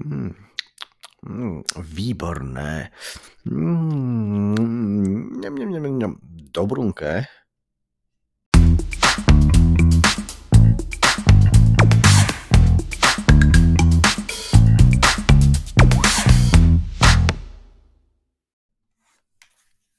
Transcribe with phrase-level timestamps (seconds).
[0.00, 0.32] Mm.
[1.28, 2.88] Mm, výborné.
[3.44, 6.12] Mm, ňam, ňam, ňam, ňam.
[6.48, 7.28] Dobrunké.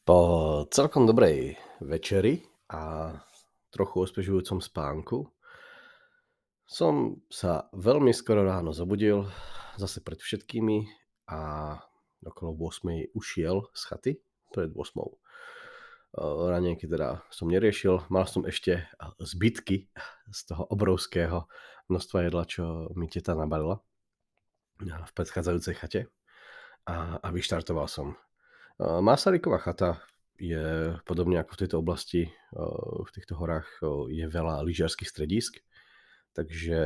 [0.01, 0.19] Po
[0.73, 2.41] celkom dobrej večeri
[2.73, 3.13] a
[3.69, 5.29] trochu ospežujúcom spánku
[6.65, 9.27] som sa veľmi skoro ráno zobudil,
[9.81, 10.85] zase pred všetkými
[11.33, 11.39] a
[12.21, 14.11] okolo 8 ušiel z chaty,
[14.53, 14.77] pred 8
[16.11, 18.83] keď teda som neriešil, mal som ešte
[19.15, 19.87] zbytky
[20.27, 21.47] z toho obrovského
[21.87, 23.79] množstva jedla, čo mi teta nabalila
[24.81, 26.01] v predchádzajúcej chate
[26.83, 28.19] a, a vyštartoval som.
[28.81, 30.03] Masaryková chata
[30.35, 32.27] je podobne ako v tejto oblasti,
[32.99, 33.69] v týchto horách
[34.09, 35.63] je veľa lyžiarských stredisk,
[36.33, 36.79] takže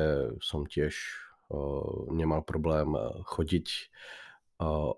[0.44, 1.25] som tiež
[2.10, 2.96] nemal problém
[3.28, 3.68] chodiť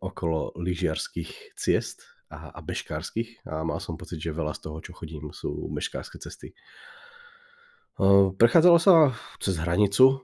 [0.04, 4.92] okolo lyžiarských ciest a, a bežkárskych a mal som pocit, že veľa z toho, čo
[4.94, 6.54] chodím, sú bežkárske cesty.
[8.38, 10.22] Prechádzalo sa cez hranicu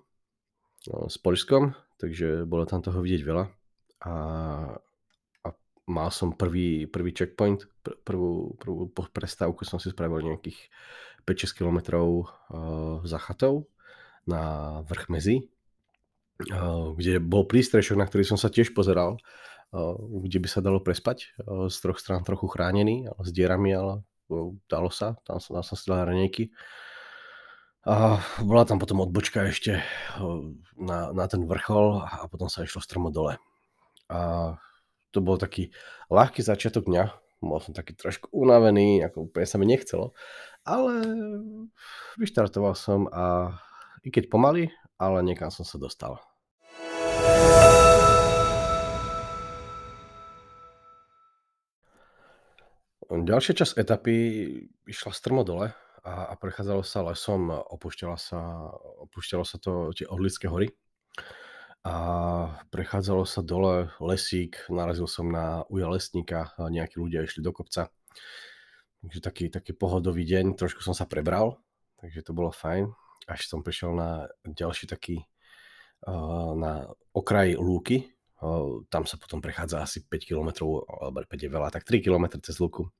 [0.86, 3.45] s Polskom, takže bolo tam toho vidieť veľa
[4.03, 4.14] a,
[5.44, 5.48] a
[5.88, 10.59] mal som prvý, prvý checkpoint, pr- prvú, prvú prestávku som si spravil nejakých
[11.23, 13.72] 5-6 km uh, za chatou
[14.28, 15.36] na vrch Mezy,
[16.98, 19.22] kde bol prístrešok, na ktorý som sa tiež pozeral,
[19.98, 21.34] kde by sa dalo prespať,
[21.70, 23.94] z troch strán trochu chránený, s dierami, ale
[24.70, 26.54] dalo sa, tam som, tam som si dal ranejky.
[27.84, 29.84] A bola tam potom odbočka ešte
[30.80, 33.36] na, na ten vrchol a potom sa išlo stromo dole.
[34.08, 34.56] A
[35.11, 35.76] to bol taký
[36.08, 37.11] ľahký začiatok dňa,
[37.44, 40.16] bol som taký trošku unavený, ako úplne sa mi nechcelo,
[40.64, 41.04] ale
[42.16, 43.52] vyštartoval som a
[44.04, 44.72] i keď pomaly,
[45.04, 46.20] ale niekam som sa dostal.
[53.14, 54.16] Ďalšia časť etapy
[54.89, 55.70] išla strmo dole
[56.02, 58.73] a, a prechádzalo sa lesom, opúšťalo sa,
[59.05, 60.73] opúšťalo sa to tie Orlické hory
[61.86, 61.95] a
[62.73, 67.92] prechádzalo sa dole lesík, narazil som na uja lesníka, nejakí ľudia išli do kopca.
[69.04, 71.60] Takže taký, taký pohodový deň, trošku som sa prebral,
[72.00, 75.23] takže to bolo fajn až som prišiel na ďalší taký
[76.58, 78.11] na okraj lúky,
[78.92, 82.60] tam sa potom prechádza asi 5 km, alebo 5 je veľa, tak 3 km cez
[82.60, 82.92] lúku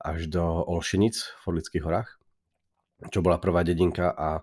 [0.00, 2.16] až do Olšenic v Orlických horách,
[3.12, 4.40] čo bola prvá dedinka a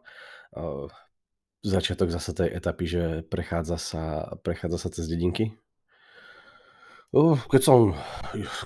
[1.65, 4.03] začiatok zase tej etapy, že prechádza sa,
[4.45, 5.57] prechádza sa cez dedinky.
[7.49, 7.97] Keď som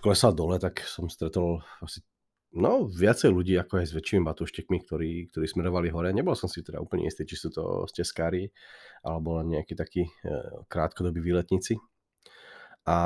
[0.04, 2.04] klesal dole, tak som stretol asi
[2.52, 6.12] No, viacej ľudí ako aj s väčšími batúštekmi, ktorí, ktorí smerovali hore.
[6.12, 8.52] Nebol som si teda úplne istý, či sú to steskári
[9.08, 10.12] alebo len nejakí takí e,
[10.68, 11.80] krátkodobí výletníci.
[12.84, 12.98] A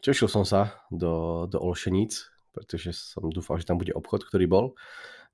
[0.00, 4.66] tešil som sa do, do Olšeníc, pretože som dúfal, že tam bude obchod, ktorý bol.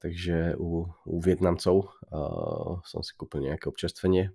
[0.03, 4.33] Takže u, u Vietnamcov uh, som si kúpil nejaké občerstvenie.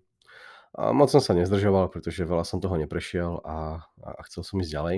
[0.74, 4.74] A moc som sa nezdržoval, pretože veľa som toho neprešiel a, a chcel som ísť
[4.74, 4.98] ďalej.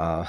[0.00, 0.26] A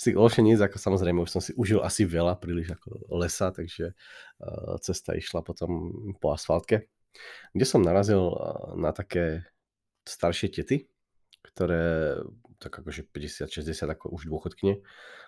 [0.00, 3.92] z tých olšeníc, ako samozrejme už som si užil asi veľa, príliš ako lesa, takže
[3.92, 5.92] uh, cesta išla potom
[6.22, 6.88] po asfaltke,
[7.52, 9.44] kde som narazil uh, na také
[10.04, 10.86] staršie tety,
[11.42, 12.16] ktoré
[12.62, 14.80] tak akože 50-60 ako už dôchodkne,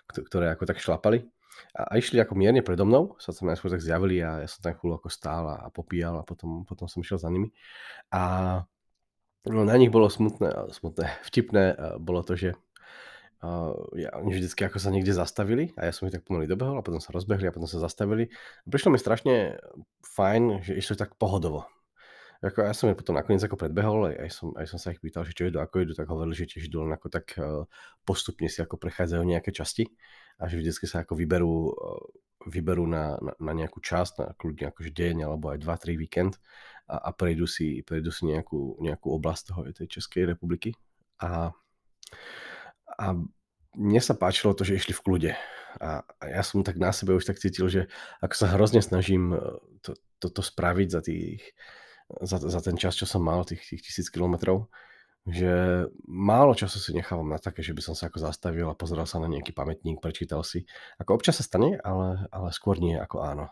[0.09, 1.27] ktoré ako tak šlapali
[1.73, 4.61] a, a išli ako mierne predo mnou, sa tam najskôr tak zjavili a ja som
[4.61, 7.53] tam chvíľu ako stál a, popíjal a potom, potom som išiel za nimi.
[8.13, 8.21] A
[9.49, 11.63] no, na nich bolo smutné, smutné, vtipné
[12.01, 12.53] bolo to, že
[13.37, 16.81] Uh, ja, oni vždycky ako sa niekde zastavili a ja som ich tak pomaly dobehol
[16.81, 18.33] a potom sa rozbehli a potom sa zastavili.
[18.65, 19.61] A prišlo mi strašne
[20.01, 21.69] fajn, že išli tak pohodovo.
[22.41, 25.01] Ako ja som ich potom nakoniec ako predbehol, aj, aj, som, aj som sa ich
[25.01, 27.65] pýtal, že čo idú, ako idú, tak hovorili, že tiež idú len ako tak uh,
[28.05, 29.89] postupne si ako prechádzajú nejaké časti
[30.37, 32.01] a že vždycky sa ako vyberú, uh,
[32.45, 36.33] vyberú na, na, na nejakú časť, na kľudne akože deň alebo aj 2-3 víkend
[36.85, 40.77] a, a prejdú si, prejdú si nejakú, nejakú oblasť toho, tej Českej republiky.
[41.17, 41.49] A
[42.97, 43.15] a
[43.77, 45.31] mne sa páčilo to, že išli v kľude.
[45.77, 47.81] A, a ja som tak na sebe už tak cítil, že
[48.25, 49.37] ako sa hrozne snažím e,
[49.85, 51.53] to, toto spraviť za, tých,
[52.25, 54.73] za, za ten čas, čo som mal, tých, tých tisíc kilometrov,
[55.29, 59.05] že málo času si nechávam na také, že by som sa ako zastavil a pozeral
[59.05, 60.65] sa na nejaký pamätník, prečítal si.
[60.97, 63.45] Ako občas sa stane, ale, ale skôr nie ako áno.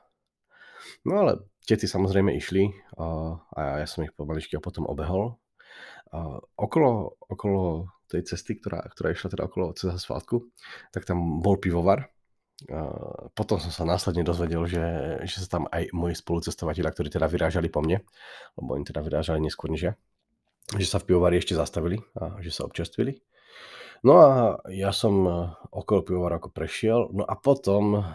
[1.05, 5.37] No ale tety samozrejme išli a, a ja som ich pomaličky a potom obehol.
[6.15, 10.49] A okolo, okolo tej cesty, ktorá, ktorá išla teda okolo cez asfaltku,
[10.93, 12.09] tak tam bol pivovar.
[13.35, 14.85] Potom som sa následne dozvedel, že,
[15.27, 17.99] že sa tam aj moji spolucestovatelia, ktorí teda vyrážali po mne,
[18.55, 19.93] lebo oni teda vyrážali neskôr než ja,
[20.79, 23.19] že sa v pivovári ešte zastavili a že sa občerstvili.
[24.05, 25.31] No a ja som e,
[25.73, 28.05] okolo pivovaru ako prešiel, no a potom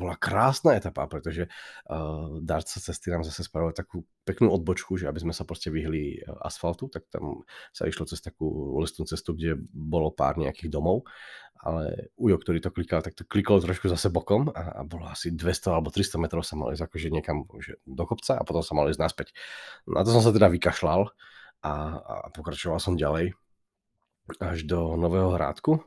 [0.00, 5.22] bola krásna etapa, pretože uh, darca cesty nám zase spravil takú peknú odbočku, že aby
[5.22, 10.10] sme sa proste vyhli asfaltu, tak tam sa išlo cez takú lesnú cestu, kde bolo
[10.10, 11.06] pár nejakých domov,
[11.62, 15.30] ale Ujo, ktorý to klikal, tak to klikol trošku zase bokom a, a bolo asi
[15.30, 18.74] 200 alebo 300 metrov sa mali ísť akože niekam že do kopca a potom sa
[18.74, 19.28] mali ísť naspäť.
[19.86, 21.06] Na to som sa teda vykašľal
[21.60, 23.36] a, a pokračoval som ďalej
[24.40, 25.82] až do Nového Hrádku.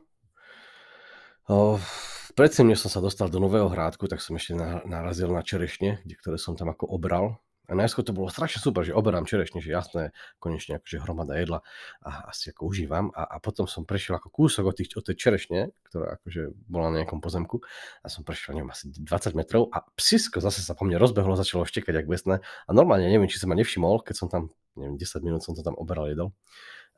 [2.34, 4.58] Predtým, než som sa dostal do Nového Hrádku, tak som ešte
[4.88, 7.38] narazil na čerešne, ktoré som tam ako obral.
[7.64, 11.64] A najskôr to bolo strašne super, že oberám čerešne, že jasné, konečne akože hromada jedla
[12.04, 13.08] a asi ako užívam.
[13.16, 16.92] A, a potom som prešiel ako kúsok od, tých, od tej čerešne, ktorá akože bola
[16.92, 17.64] na nejakom pozemku
[18.04, 21.64] a som prešiel, neviem, asi 20 metrov a psisko zase sa po mne rozbehlo, začalo
[21.64, 22.44] štekať jak besné.
[22.68, 25.64] A normálne neviem, či sa ma nevšimol, keď som tam, neviem, 10 minút som to
[25.64, 26.36] tam oberal jedol.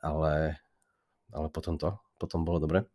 [0.03, 0.59] Ale
[1.33, 2.87] ale potom to, potom bolo dobre.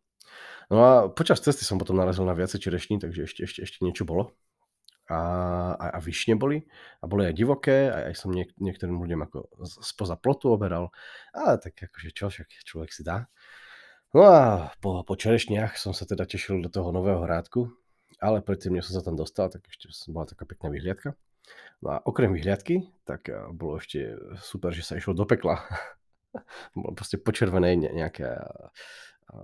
[0.72, 4.08] No a počas cesty som potom narazil na viacej čerešní, takže ešte, ešte, ešte niečo
[4.08, 4.32] bolo.
[5.10, 5.18] A,
[5.76, 6.64] a, a višne boli.
[7.02, 9.38] A boli aj divoké, aj, aj som niek- niektorým ľuďom ako
[9.84, 10.88] spoza plotu oberal.
[11.36, 13.28] A tak akože čo, však človek si dá.
[14.12, 17.68] No a po, po čerešniach som sa teda tešil do toho nového hrádku,
[18.20, 21.16] ale predtým, než som sa tam dostal, tak ešte bola taká pekná vyhliadka.
[21.82, 25.60] No a okrem vyhliadky, tak eh, bolo ešte super, že sa išlo do pekla.
[26.96, 28.26] proste počervené nejaké,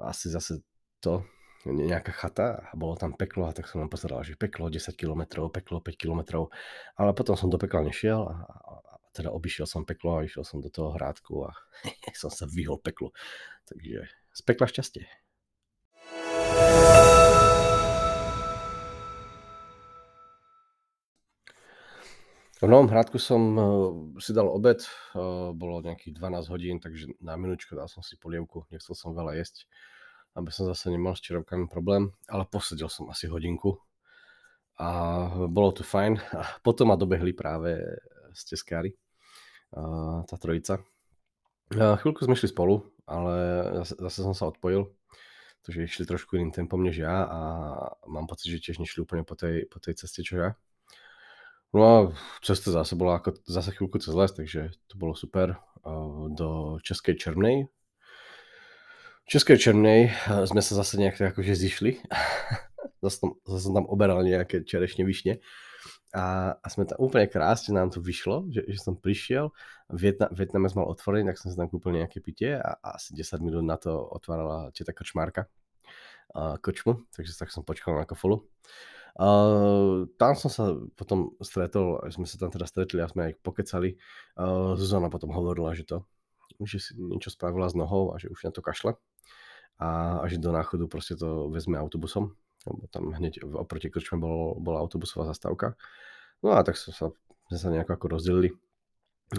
[0.04, 0.64] asi zase
[1.02, 1.24] to,
[1.66, 5.50] nejaká chata a bolo tam peklo a tak som len pozeral, že peklo 10 km,
[5.50, 6.46] peklo 5 km,
[6.94, 10.46] ale potom som do pekla nešiel a, a, a teda obišiel som peklo a išiel
[10.46, 11.52] som do toho hrádku a
[12.20, 13.10] som sa vyhol peklu.
[13.66, 15.04] Takže z pekla šťastie.
[22.58, 23.64] V Novom Hradku som uh,
[24.18, 24.82] si dal obed,
[25.14, 29.38] uh, bolo nejakých 12 hodín, takže na minúčku dal som si polievku, nechcel som veľa
[29.38, 29.70] jesť,
[30.34, 33.78] aby som zase nemal s čerovkami problém, ale posedel som asi hodinku
[34.74, 34.90] a
[35.46, 36.18] bolo to fajn.
[36.34, 37.78] A potom ma dobehli práve
[38.34, 38.90] steskári,
[39.78, 40.82] uh, tá trojica.
[41.70, 43.34] Chvíľku sme išli spolu, ale
[43.86, 44.90] zase, zase som sa odpojil,
[45.62, 47.40] takže išli trošku iným tempom než ja a
[48.10, 50.50] mám pocit, že tiež nešli úplne po tej, po tej ceste, čo ja.
[51.76, 51.96] No a
[52.40, 55.60] cesta zase bola ako zase chvíľku cez les, takže to bolo super.
[56.32, 57.68] Do Českej Černej.
[59.24, 60.12] V Českej Černej
[60.48, 62.00] sme sa zase nejak tak akože zišli.
[63.04, 65.44] zase, tam, zase som tam oberal nejaké čerešne višne.
[66.16, 69.52] A, a sme tam úplne krásne nám to vyšlo, že, že som prišiel,
[69.92, 73.44] Vietna, Vietnamec mal otvorený, tak som si tam kúpil nejaké pitie a, a asi 10
[73.44, 75.52] minút na to otvárala teta Krčmárka
[76.34, 78.44] kočmu, takže tak som počkal na kofolu.
[79.18, 83.98] Tam som sa potom stretol, sme sa tam teda stretli a sme aj pokecali.
[84.38, 86.06] Uh, Zuzana potom hovorila, že to,
[86.62, 88.94] že si niečo spravila s nohou a že už na to kašle.
[89.82, 92.34] A, a že do náchodu proste to vezme autobusom,
[92.66, 95.74] lebo tam hneď oproti krčme bol, bola autobusová zastávka.
[96.42, 97.10] No a tak sa, sa,
[97.50, 98.50] sme sa nejako ako rozdelili.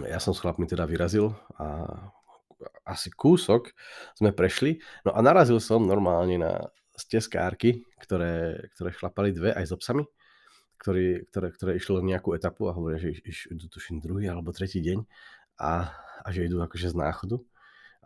[0.08, 1.88] Ja som s chlapmi teda vyrazil a
[2.84, 3.72] asi kúsok
[4.20, 4.84] sme prešli.
[5.08, 6.68] No a narazil som normálne na
[7.00, 10.04] steskárky, ktoré, ktoré chlapali dve aj s obsami,
[10.80, 14.80] ktoré, ktoré, ktoré išli nejakú etapu a hovoria, že iš, idú tuším druhý alebo tretí
[14.80, 15.04] deň
[15.60, 15.92] a,
[16.24, 17.40] a že idú akože z náchodu.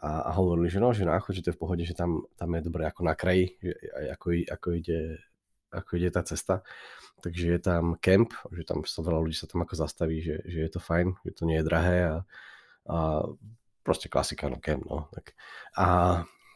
[0.03, 2.49] A, a hovorili, že no, že náchod, že to je v pohode, že tam, tam
[2.59, 3.71] je dobre ako na kraji, že
[4.11, 4.99] ako, ako, ide,
[5.71, 6.59] ako ide tá cesta.
[7.23, 10.59] Takže je tam kemp, že tam sa veľa ľudí sa tam ako zastaví, že, že
[10.59, 12.15] je to fajn, že to nie je drahé a,
[12.91, 12.97] a
[13.79, 15.07] proste klasika, no kemp, no.
[15.15, 15.39] Tak.
[15.79, 15.87] A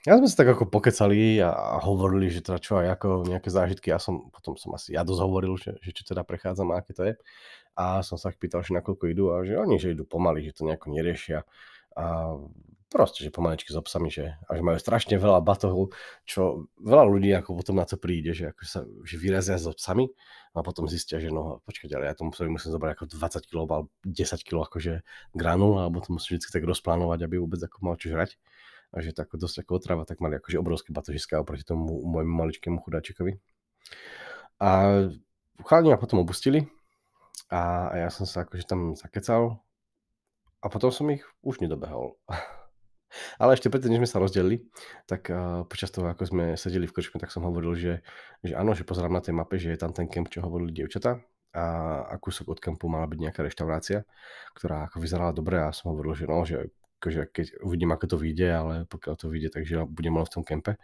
[0.07, 3.91] ja sme sa tak ako pokecali a, hovorili, že teda čo aj ako nejaké zážitky.
[3.91, 6.95] Ja som, potom som asi ja dosť hovoril, že, že čo teda prechádzam a aké
[6.95, 7.13] to je.
[7.75, 10.63] A som sa pýtal, že nakoľko idú a že oni, že idú pomaly, že to
[10.63, 11.43] nejako neriešia.
[11.99, 12.39] A
[12.87, 15.91] proste, že pomaličky s obsami, že, a že majú strašne veľa batohov,
[16.23, 20.07] čo veľa ľudí ako potom na to príde, že, ako sa, že vyrazia s obsami
[20.55, 23.57] a potom zistia, že no počkať, ale ja tomu musím, musím zobrať ako 20 kg
[23.67, 24.93] alebo 10 kg akože
[25.35, 28.39] granul, alebo to musím vždy tak rozplánovať, aby vôbec ako mal čo žrať
[28.97, 32.33] a že to ako dosť ako otrava, tak mali akože obrovské batožiska oproti tomu môjmu
[32.33, 33.37] maličkému chudáčikovi.
[34.57, 34.69] A
[35.61, 36.65] chalani ma potom opustili
[37.53, 39.61] a, a ja som sa akože tam zakecal
[40.59, 42.17] a potom som ich už nedobehol.
[43.39, 44.67] Ale ešte predtým, než sme sa rozdelili,
[45.07, 47.93] tak uh, počas toho, ako sme sedeli v krčme, tak som hovoril, že,
[48.43, 51.23] že áno, že pozerám na tej mape, že je tam ten kemp, čo hovorili dievčata
[51.55, 51.65] a,
[52.03, 54.03] a kúsok od kempu mala byť nejaká reštaurácia,
[54.53, 58.17] ktorá ako vyzerala dobre a som hovoril, že no, že akože keď uvidím, ako to
[58.17, 60.81] vyjde, ale pokiaľ to vyjde, takže budem len v tom kempe,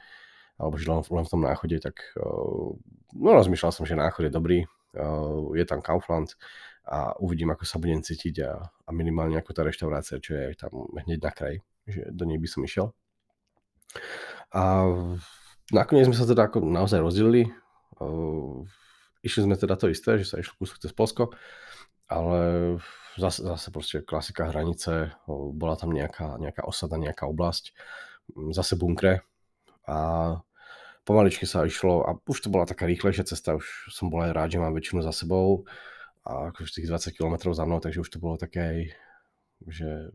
[0.61, 2.77] alebo že len, len v tom náchode, tak uh,
[3.17, 4.57] no rozmýšľal som, že náchod je dobrý,
[4.95, 6.37] uh, je tam Kaufland
[6.85, 10.91] a uvidím, ako sa budem cítiť a, a minimálne ako tá reštaurácia, čo je tam
[10.93, 11.57] hneď na kraji.
[11.87, 12.91] že do nej by som išiel.
[14.51, 14.83] A
[15.71, 17.47] nakoniec sme sa teda ako naozaj rozdelili.
[19.23, 21.31] Išli sme teda to isté, že sa išlo kúsok cez Polsko,
[22.07, 22.41] ale
[23.17, 27.73] zase, zase proste klasika hranice, bola tam nejaká, nejaká osada, nejaká oblasť,
[28.55, 29.21] zase bunkre
[29.83, 29.97] a
[31.03, 34.49] pomaličky sa išlo a už to bola taká rýchlejšia cesta, už som bol aj rád,
[34.55, 35.67] že mám väčšinu za sebou
[36.23, 38.95] a akože tých 20 km za mnou, takže už to bolo také
[39.67, 40.11] že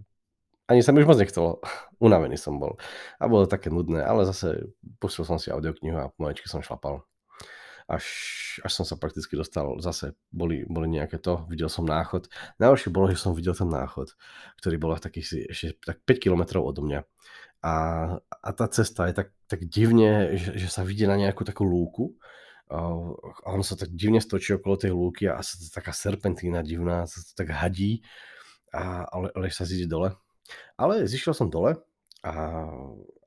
[0.69, 1.61] ani sa mi už moc nechcelo,
[2.05, 2.77] unavený som bol
[3.21, 7.05] a bolo také nudné, ale zase pustil som si audioknihu a pomaličky som šlapal.
[7.89, 8.05] Až,
[8.61, 12.29] až som sa prakticky dostal, zase boli, boli nejaké to, videl som náchod.
[12.61, 14.13] Najhoršie bolo, že som videl ten náchod,
[14.61, 17.01] ktorý bol takých ešte tak 5 km odo mňa
[17.63, 17.75] a,
[18.23, 22.15] a tá cesta je tak, tak divne, že, že sa vidí na nejakú takú lúku
[22.69, 22.85] a
[23.49, 27.25] on sa tak divne stočí okolo tej lúky a sa to taká serpentína divná, sa
[27.25, 28.05] to tak hadí,
[28.71, 30.13] a, ale, ale sa zíde dole.
[30.77, 31.81] Ale zišiel som dole
[32.23, 32.33] a,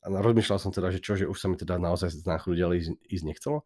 [0.05, 2.77] a rozmýšľal som teda, že čo, že už sa mi teda naozaj z náchodu ďalej
[2.85, 3.57] ísť, ísť nechcelo.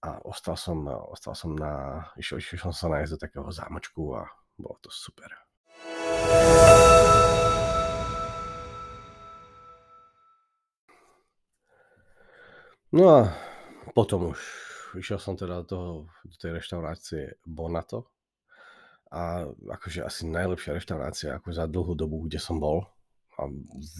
[0.00, 4.24] A ostal som, ostal som na, išiel, išiel som sa nájsť do takého zámočku a
[4.56, 5.28] bolo to super.
[12.90, 13.20] No a
[13.92, 14.40] potom už
[14.98, 18.10] išiel som teda do, do tej reštaurácie Bonato
[19.12, 22.82] a akože asi najlepšia reštaurácia ako za dlhú dobu, kde som bol.
[23.40, 23.48] A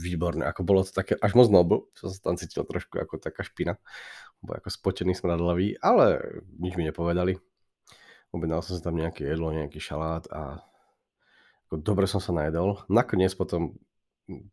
[0.05, 3.41] výborné, ako bolo to také až moc noble, som sa tam cítil trošku ako taká
[3.41, 3.81] špina,
[4.45, 6.21] bol ako spotený smradlavý, ale
[6.61, 7.41] nič mi nepovedali.
[8.37, 10.61] Objednal som si tam nejaké jedlo, nejaký šalát a
[11.67, 12.85] ako dobre som sa najedol.
[12.93, 13.81] Nakoniec potom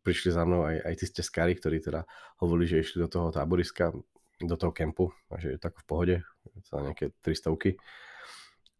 [0.01, 2.07] prišli za mnou aj, aj tí steskári, ktorí teda
[2.41, 3.93] hovorili, že išli do toho táboriska
[4.45, 5.09] do toho kempu,
[5.41, 6.15] že je tak v pohode,
[6.69, 7.57] za nejaké 300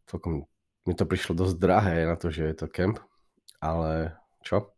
[0.05, 0.45] Celkom
[0.85, 3.01] mi to prišlo dosť drahé na to, že je to kemp,
[3.57, 4.13] ale
[4.45, 4.69] čo?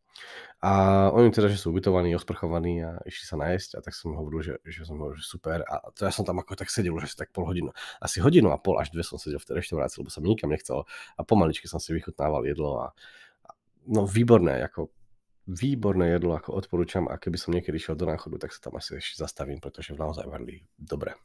[0.60, 4.44] A oni teda, že sú ubytovaní, osprchovaní a išli sa nájsť a tak som hovoril,
[4.44, 5.64] že, že som hovoril, že super.
[5.64, 7.72] A to ja som tam ako tak sedel, že si tak pol hodinu,
[8.04, 10.52] asi hodinu a pol až dve som sedel v tej reštaurácii, lebo sa mi nikam
[10.52, 10.84] nechcel
[11.16, 12.88] a pomaličky som si vychutnával jedlo a,
[13.48, 13.50] a
[13.88, 14.92] no výborné, ako
[15.48, 19.00] výborné jedlo, ako odporúčam a keby som niekedy išiel do náchodu, tak sa tam asi
[19.00, 21.16] ešte zastavím, pretože naozaj varili dobre.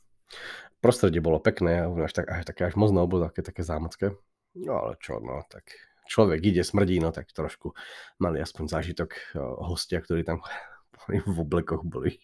[0.79, 4.15] Prostredie bolo pekné, až, tak, až také až bolo také, také zámocké.
[4.55, 5.75] No ale čo, no tak
[6.09, 7.73] človek ide, smrdí, no tak trošku
[8.21, 10.45] mali aspoň zážitok hostia, ktorí tam
[11.09, 12.21] v oblekoch boli.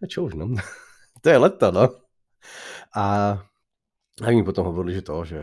[0.00, 0.52] A čo už, no.
[1.22, 1.84] to je leto, no.
[2.94, 3.04] A
[4.20, 5.40] ak mi potom hovorili, že to, že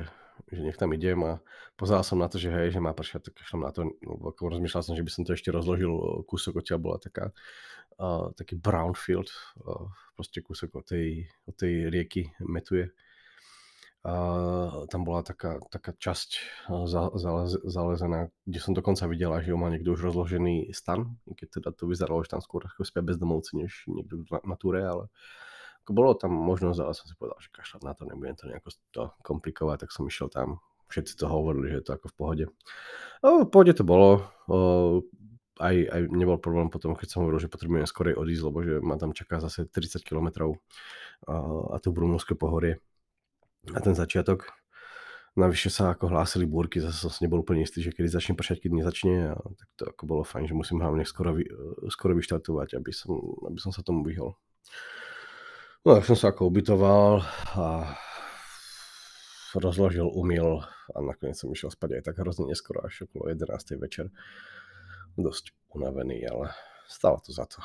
[0.52, 1.40] že nech tam idem a
[1.80, 4.84] pozeral som na to, že hej, že má pršať, tak šlom na to, no, rozmýšľal
[4.84, 5.92] som, že by som to ešte rozložil,
[6.28, 7.32] kúsok odtiaľ bola taká,
[8.02, 9.32] uh, taký brownfield,
[9.64, 9.88] uh,
[10.18, 12.92] proste kúsok od tej, od tej rieky Metuje.
[14.02, 16.30] Uh, tam bola taká, taká časť
[16.90, 17.14] za,
[17.70, 22.26] zalezená, kde som dokonca videla, že má niekto už rozložený stan, keď teda to vyzeralo,
[22.26, 25.06] že tam skôr ako spia bezdomovci, než niekto na, na túre, ale
[25.86, 28.70] ako bolo tam možnosť, ale som si povedal, že kašľať na to, nebudem to nejako
[28.90, 30.62] to komplikovať, tak som išiel tam.
[30.90, 32.46] Všetci to hovorili, že je to ako v pohode.
[33.22, 34.26] O, v pohode to bolo.
[34.50, 35.06] O,
[35.62, 38.98] aj, aj nebol problém potom, keď som hovoril, že potrebujem skorej odísť, lebo že ma
[38.98, 40.58] tam čaká zase 30 km
[41.30, 42.82] a to Brumovské pohorie.
[43.70, 44.50] A ten začiatok.
[45.32, 48.68] Navyše sa ako hlásili búrky, zase som si nebol úplne istý, že kedy začne pršať,
[48.68, 49.32] keď nezačne.
[49.32, 51.48] A tak to ako bolo fajn, že musím hlavne skoro, vy,
[51.88, 53.16] skoro vyštartovať, aby som,
[53.48, 54.36] aby som sa tomu vyhol.
[55.88, 57.24] No, tak som sa ako ubytoval
[57.56, 57.96] a
[59.56, 63.80] rozložil, umil a nakoniec som išiel spať aj tak hrozne neskoro, až okolo 11.
[63.80, 64.12] večer.
[65.16, 66.52] Dosť unavený, ale
[66.92, 67.60] stalo to za to.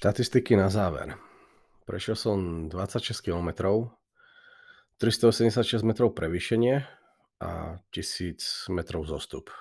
[0.00, 1.12] Štatistiky na záver.
[1.84, 3.52] Prešiel som 26 km,
[4.96, 6.88] 376 metrov prevýšenie
[7.36, 9.52] a 1000 metrov zostup.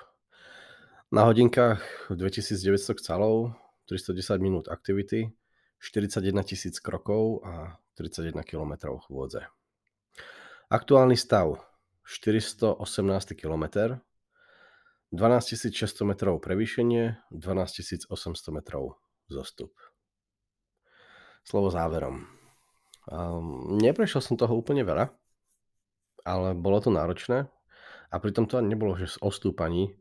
[1.12, 2.72] Na hodinkách 2900
[3.04, 3.52] kcalov,
[3.92, 5.36] 310 minút aktivity,
[5.84, 9.44] 41 tisíc krokov a 31 km chôdze.
[10.72, 11.60] Aktuálny stav
[12.08, 12.80] 418
[13.36, 14.00] km,
[15.12, 18.96] 12 600 metrov prevýšenie, 12 800 metrov
[19.28, 19.76] zostup.
[21.44, 22.26] Slovo záverom.
[23.10, 25.10] Um, neprešiel som toho úplne veľa,
[26.22, 27.50] ale bolo to náročné
[28.14, 29.98] a pritom to nebolo, že z ostúpaní,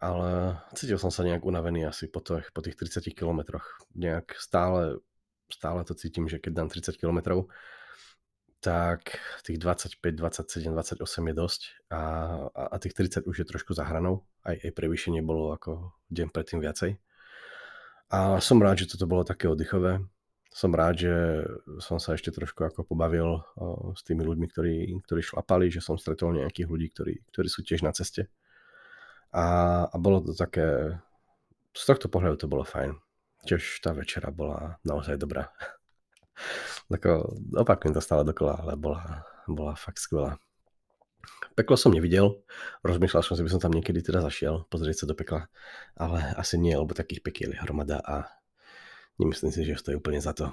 [0.00, 3.64] ale cítil som sa nejak unavený asi po, tých, po tých 30 kilometroch.
[3.96, 5.00] Nejak stále,
[5.48, 7.48] stále to cítim, že keď dám 30 kilometrov,
[8.64, 11.60] tak tých 25, 27, 28 je dosť
[11.92, 12.00] a,
[12.48, 14.24] a, a tých 30 už je trošku za hranou.
[14.40, 16.96] Aj, aj prevýšenie bolo ako deň predtým viacej.
[18.08, 20.00] A som rád, že toto bolo také oddychové.
[20.54, 21.14] Som rád, že
[21.82, 23.42] som sa ešte trošku ako pobavil
[23.90, 27.82] s tými ľuďmi, ktorí, ktorí šlapali, že som stretol nejakých ľudí, ktorí, ktorí sú tiež
[27.82, 28.30] na ceste.
[29.34, 30.94] A, a bolo to také,
[31.74, 32.94] z tohto pohľadu to bolo fajn.
[33.42, 35.50] Tiež tá večera bola naozaj dobrá.
[36.92, 40.38] Tako, opakujem to stále dokola, ale bola, bola fakt skvelá.
[41.58, 42.46] Peklo som nevidel,
[42.86, 45.50] rozmýšľal som, že by som tam niekedy teda zašiel, pozrieť sa do pekla,
[45.98, 48.43] ale asi nie, lebo takých pekiel je hromada a
[49.18, 50.50] nemyslím si, že stojí úplne za to.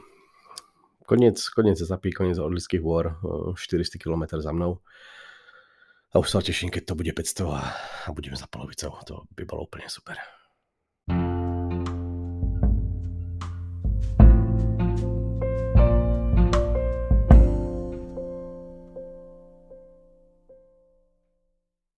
[1.05, 3.19] Koniec, koniec zapí, koniec odlických hôr,
[3.55, 4.79] 400 km za mnou.
[6.11, 7.63] A už sa teším, keď to bude 500 a,
[8.07, 8.95] a budem za polovicou.
[9.07, 10.19] To by bolo úplne super.